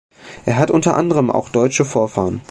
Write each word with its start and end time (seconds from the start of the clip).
Er 0.47 0.55
hat 0.57 0.71
unter 0.71 0.97
anderem 0.97 1.29
auch 1.29 1.49
deutsche 1.49 1.85
Vorfahren. 1.85 2.39